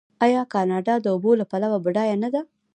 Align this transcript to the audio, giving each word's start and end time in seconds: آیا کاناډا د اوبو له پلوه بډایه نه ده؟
آیا 0.25 0.43
کاناډا 0.53 0.95
د 1.01 1.05
اوبو 1.13 1.31
له 1.39 1.45
پلوه 1.51 1.77
بډایه 1.85 2.15
نه 2.23 2.29
ده؟ 2.33 2.41